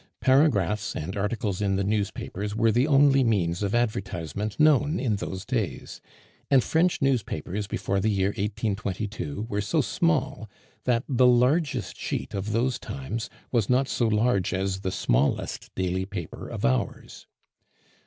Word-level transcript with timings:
Paragraphs 0.19 0.95
and 0.95 1.15
articles 1.15 1.61
in 1.61 1.75
the 1.75 1.83
newspapers 1.83 2.55
were 2.55 2.71
the 2.71 2.87
only 2.87 3.23
means 3.23 3.61
of 3.61 3.75
advertisement 3.75 4.59
known 4.59 4.99
in 4.99 5.17
those 5.17 5.45
days; 5.45 6.01
and 6.49 6.63
French 6.63 7.03
newspapers 7.03 7.67
before 7.67 7.99
the 7.99 8.09
year 8.09 8.29
1822 8.29 9.45
were 9.47 9.61
so 9.61 9.79
small, 9.79 10.49
that 10.85 11.03
the 11.07 11.27
largest 11.27 11.95
sheet 11.95 12.33
of 12.33 12.51
those 12.51 12.79
times 12.79 13.29
was 13.51 13.69
not 13.69 13.87
so 13.87 14.07
large 14.07 14.55
as 14.55 14.79
the 14.79 14.89
smallest 14.91 15.69
daily 15.75 16.05
paper 16.05 16.47
of 16.49 16.65
ours. 16.65 17.27